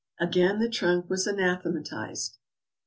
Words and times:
Again 0.19 0.57
the 0.57 0.67
trunk 0.67 1.07
was 1.11 1.27
anathematized. 1.27 2.39